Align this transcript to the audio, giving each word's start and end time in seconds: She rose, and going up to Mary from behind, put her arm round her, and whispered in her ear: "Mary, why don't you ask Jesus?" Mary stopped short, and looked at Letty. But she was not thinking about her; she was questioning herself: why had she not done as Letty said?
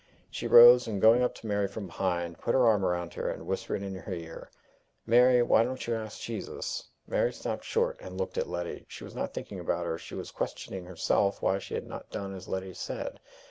She 0.31 0.47
rose, 0.47 0.87
and 0.87 0.99
going 0.99 1.21
up 1.21 1.35
to 1.35 1.45
Mary 1.45 1.67
from 1.67 1.85
behind, 1.85 2.39
put 2.39 2.55
her 2.55 2.65
arm 2.65 2.83
round 2.83 3.13
her, 3.13 3.29
and 3.29 3.45
whispered 3.45 3.83
in 3.83 3.93
her 3.93 4.11
ear: 4.11 4.49
"Mary, 5.05 5.43
why 5.43 5.61
don't 5.63 5.85
you 5.85 5.93
ask 5.93 6.21
Jesus?" 6.21 6.87
Mary 7.05 7.31
stopped 7.31 7.65
short, 7.65 7.97
and 8.01 8.17
looked 8.17 8.39
at 8.39 8.49
Letty. 8.49 8.79
But 8.79 8.91
she 8.91 9.03
was 9.03 9.13
not 9.13 9.35
thinking 9.35 9.59
about 9.59 9.85
her; 9.85 9.99
she 9.99 10.15
was 10.15 10.31
questioning 10.31 10.85
herself: 10.85 11.43
why 11.43 11.53
had 11.53 11.61
she 11.61 11.79
not 11.81 12.09
done 12.09 12.33
as 12.33 12.47
Letty 12.47 12.73
said? 12.73 13.19